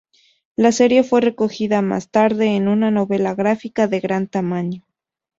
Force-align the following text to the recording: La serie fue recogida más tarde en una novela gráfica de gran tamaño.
La 0.55 0.71
serie 0.71 1.03
fue 1.03 1.21
recogida 1.21 1.83
más 1.83 2.09
tarde 2.09 2.55
en 2.55 2.67
una 2.67 2.89
novela 2.89 3.35
gráfica 3.35 3.85
de 3.87 3.99
gran 3.99 4.25
tamaño. 4.27 4.81